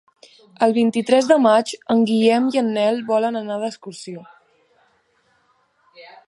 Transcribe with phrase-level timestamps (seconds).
[0.67, 4.25] El vint-i-tres de maig en Guillem i en Nel volen anar d'excursió.